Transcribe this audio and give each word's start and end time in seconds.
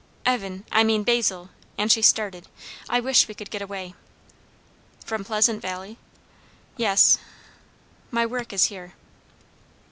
"Evan 0.25 0.65
I 0.71 0.83
mean, 0.83 1.03
Basil!" 1.03 1.51
and 1.77 1.91
she 1.91 2.01
started; 2.01 2.47
"I 2.89 2.99
wish 2.99 3.27
we 3.27 3.35
could 3.35 3.51
get 3.51 3.61
away." 3.61 3.93
"From 5.05 5.23
Pleasant 5.23 5.61
Valley?" 5.61 5.99
"Yes." 6.75 7.19
"My 8.09 8.25
work 8.25 8.51
is 8.51 8.63
here." 8.73 8.95